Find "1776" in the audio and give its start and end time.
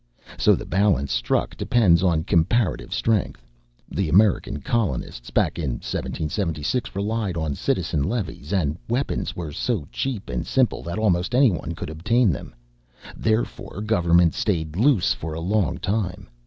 5.73-6.95